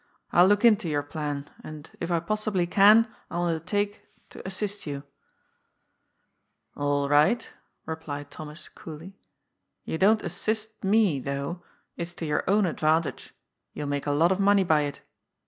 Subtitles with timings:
[0.31, 5.03] I'll look into your plan, and, if I possibly can, I'll undertake to assist you."
[6.73, 7.49] 276 GOD'S POOL." All right,"
[7.85, 9.15] replied Thomas coolly."
[9.85, 11.61] You don't assist me, though.
[11.97, 13.35] It's to your own advantage.
[13.73, 15.03] You'll make a lot of money by it.